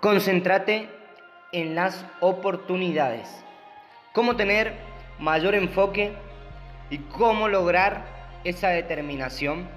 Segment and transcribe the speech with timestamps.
[0.00, 0.88] Concéntrate
[1.52, 3.28] en las oportunidades.
[4.14, 4.72] Cómo tener
[5.18, 6.14] mayor enfoque
[6.88, 8.06] y cómo lograr
[8.44, 9.68] esa determinación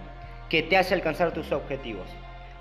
[0.50, 2.08] que te hace alcanzar tus objetivos.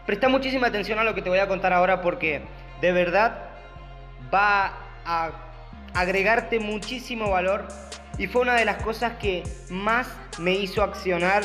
[0.06, 2.42] Presta muchísima atención a lo que te voy a contar ahora porque
[2.80, 3.50] de verdad
[4.34, 4.72] va
[5.04, 5.30] a
[5.94, 7.68] agregarte muchísimo valor
[8.18, 10.08] y fue una de las cosas que más
[10.40, 11.44] me hizo accionar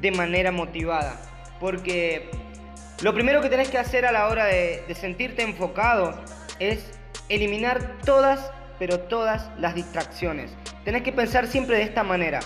[0.00, 1.20] de manera motivada.
[1.60, 2.30] Porque
[3.00, 6.20] lo primero que tenés que hacer a la hora de, sentirte enfocado
[6.58, 6.98] es
[7.28, 10.56] eliminar todas, pero todas las distracciones.
[10.84, 12.40] Tenés que pensar siempre de esta manera.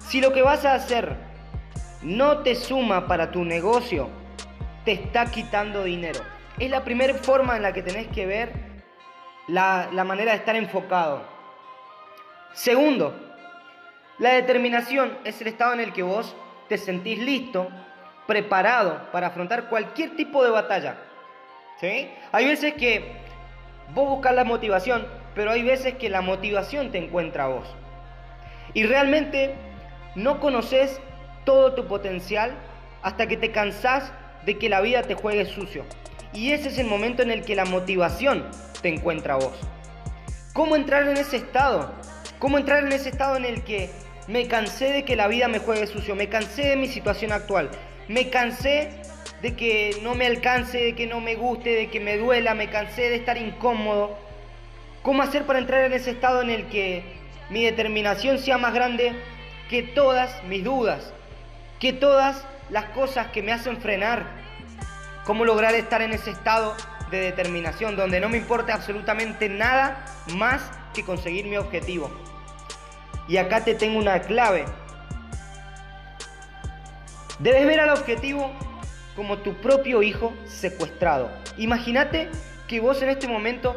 [0.00, 1.14] Si lo que vas a hacer
[2.02, 4.08] no te suma para tu negocio,
[4.84, 6.20] te está quitando dinero.
[6.58, 8.52] Es la primera forma en la que tenés que ver
[9.46, 11.22] la, la manera de estar enfocado.
[12.54, 13.14] Segundo,
[14.18, 16.34] la determinación es el estado en el que vos
[16.68, 17.70] te sentís listo,
[18.26, 20.96] preparado para afrontar cualquier tipo de batalla.
[21.80, 22.10] ¿Sí?
[22.32, 23.12] Hay veces que
[23.94, 27.66] vos buscas la motivación, pero hay veces que la motivación te encuentra a vos.
[28.74, 29.54] Y realmente
[30.14, 31.00] no conoces
[31.44, 32.52] todo tu potencial
[33.02, 34.12] hasta que te cansás
[34.44, 35.84] de que la vida te juegue sucio.
[36.32, 38.46] Y ese es el momento en el que la motivación
[38.82, 39.58] te encuentra a vos.
[40.52, 41.92] ¿Cómo entrar en ese estado?
[42.38, 43.90] ¿Cómo entrar en ese estado en el que
[44.28, 47.70] me cansé de que la vida me juegue sucio, me cansé de mi situación actual,
[48.10, 48.90] me cansé
[49.40, 52.68] de que no me alcance, de que no me guste, de que me duela, me
[52.68, 54.18] cansé de estar incómodo?
[55.02, 57.04] ¿Cómo hacer para entrar en ese estado en el que
[57.50, 59.14] mi determinación sea más grande
[59.68, 61.12] que todas mis dudas,
[61.78, 64.26] que todas las cosas que me hacen frenar?
[65.24, 66.74] ¿Cómo lograr estar en ese estado
[67.12, 70.04] de determinación donde no me importa absolutamente nada
[70.34, 72.10] más que conseguir mi objetivo?
[73.28, 74.64] Y acá te tengo una clave.
[77.40, 78.50] Debes ver al objetivo
[79.16, 81.30] como tu propio hijo secuestrado.
[81.56, 82.28] Imagínate
[82.68, 83.76] que vos en este momento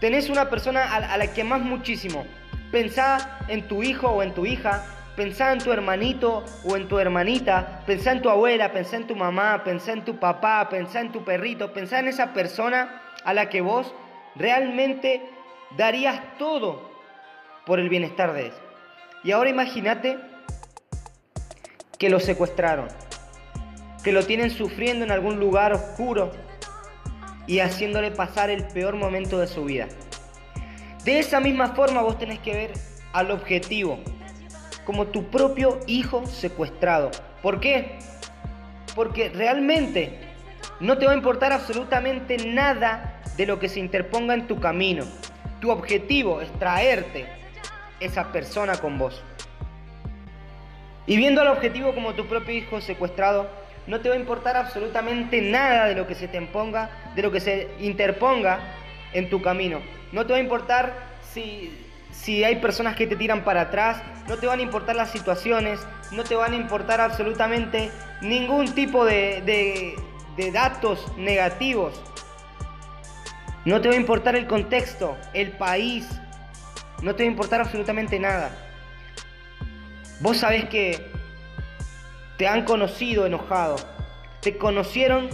[0.00, 2.24] tenés una persona a la que amás muchísimo.
[2.70, 4.84] Pensá en tu hijo o en tu hija,
[5.16, 9.16] pensá en tu hermanito o en tu hermanita, pensá en tu abuela, pensá en tu
[9.16, 13.48] mamá, pensá en tu papá, pensá en tu perrito, pensá en esa persona a la
[13.48, 13.92] que vos
[14.36, 15.20] realmente
[15.76, 16.88] darías todo
[17.66, 18.52] por el bienestar de él.
[19.24, 20.27] Y ahora imagínate
[21.98, 22.88] que lo secuestraron,
[24.04, 26.30] que lo tienen sufriendo en algún lugar oscuro
[27.46, 29.88] y haciéndole pasar el peor momento de su vida.
[31.04, 32.72] De esa misma forma vos tenés que ver
[33.12, 33.98] al objetivo
[34.84, 37.10] como tu propio hijo secuestrado.
[37.42, 37.98] ¿Por qué?
[38.94, 40.20] Porque realmente
[40.80, 45.04] no te va a importar absolutamente nada de lo que se interponga en tu camino.
[45.60, 47.26] Tu objetivo es traerte
[48.00, 49.22] esa persona con vos.
[51.08, 53.48] Y viendo al objetivo como tu propio hijo secuestrado,
[53.86, 57.32] no te va a importar absolutamente nada de lo que se te imponga, de lo
[57.32, 58.58] que se interponga
[59.14, 59.80] en tu camino.
[60.12, 60.92] No te va a importar
[61.32, 61.74] si,
[62.12, 65.80] si hay personas que te tiran para atrás, no te van a importar las situaciones,
[66.12, 69.94] no te van a importar absolutamente ningún tipo de, de,
[70.36, 71.98] de datos negativos.
[73.64, 76.06] No te va a importar el contexto, el país,
[77.00, 78.67] no te va a importar absolutamente nada.
[80.20, 80.98] Vos sabés que
[82.38, 83.76] te han conocido enojado.
[84.40, 85.28] Te conocieron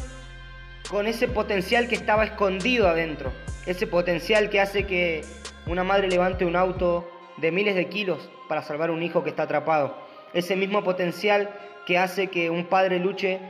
[0.90, 3.32] con ese potencial que estaba escondido adentro.
[3.64, 5.24] Ese potencial que hace que
[5.66, 9.30] una madre levante un auto de miles de kilos para salvar a un hijo que
[9.30, 9.96] está atrapado.
[10.34, 11.48] Ese mismo potencial
[11.86, 13.40] que hace que un padre luche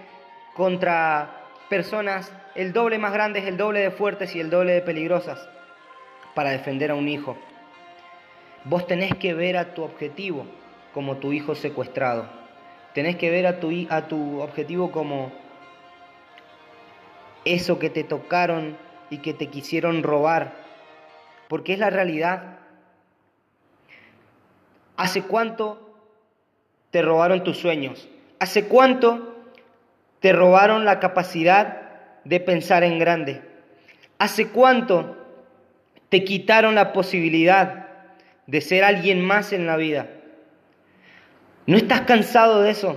[0.54, 5.48] contra personas el doble más grandes, el doble de fuertes y el doble de peligrosas
[6.36, 7.36] para defender a un hijo.
[8.62, 10.46] Vos tenés que ver a tu objetivo
[10.94, 12.26] como tu hijo secuestrado.
[12.94, 15.32] Tenés que ver a tu, a tu objetivo como
[17.44, 18.78] eso que te tocaron
[19.10, 20.54] y que te quisieron robar.
[21.48, 22.58] Porque es la realidad.
[24.96, 25.98] ¿Hace cuánto
[26.90, 28.08] te robaron tus sueños?
[28.38, 29.34] ¿Hace cuánto
[30.20, 31.82] te robaron la capacidad
[32.24, 33.42] de pensar en grande?
[34.18, 35.18] ¿Hace cuánto
[36.08, 37.88] te quitaron la posibilidad
[38.46, 40.08] de ser alguien más en la vida.
[41.66, 42.96] ¿No estás cansado de eso?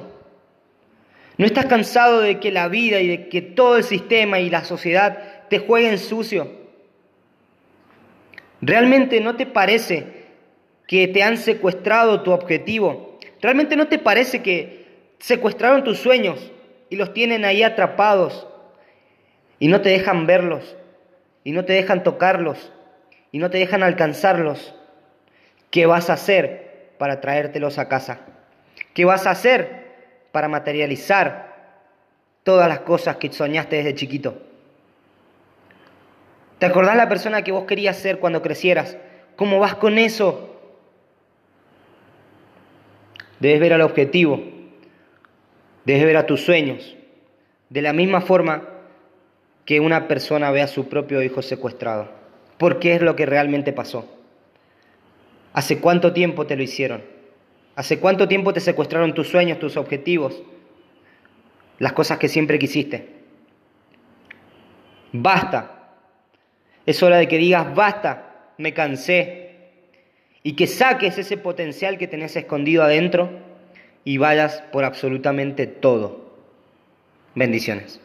[1.38, 4.64] ¿No estás cansado de que la vida y de que todo el sistema y la
[4.64, 6.52] sociedad te jueguen sucio?
[8.60, 10.26] ¿Realmente no te parece
[10.88, 13.20] que te han secuestrado tu objetivo?
[13.42, 14.88] ¿Realmente no te parece que
[15.20, 16.52] secuestraron tus sueños
[16.90, 18.48] y los tienen ahí atrapados
[19.60, 20.76] y no te dejan verlos
[21.44, 22.74] y no te dejan tocarlos
[23.32, 24.74] y no te dejan alcanzarlos?
[25.70, 28.37] ¿Qué vas a hacer para traértelos a casa?
[28.98, 31.84] ¿Qué vas a hacer para materializar
[32.42, 34.42] todas las cosas que soñaste desde chiquito?
[36.58, 38.98] ¿Te acordás la persona que vos querías ser cuando crecieras?
[39.36, 40.60] ¿Cómo vas con eso?
[43.40, 44.42] Debes ver al objetivo,
[45.86, 46.98] debes ver a tus sueños,
[47.70, 48.68] de la misma forma
[49.64, 52.10] que una persona ve a su propio hijo secuestrado.
[52.58, 54.10] Porque es lo que realmente pasó.
[55.54, 57.17] ¿Hace cuánto tiempo te lo hicieron?
[57.78, 60.42] ¿Hace cuánto tiempo te secuestraron tus sueños, tus objetivos,
[61.78, 63.08] las cosas que siempre quisiste?
[65.14, 65.92] Basta.
[66.88, 69.52] Es hora de que digas, basta, me cansé.
[70.42, 73.30] Y que saques ese potencial que tenés escondido adentro
[74.04, 76.34] y vayas por absolutamente todo.
[77.36, 78.02] Bendiciones.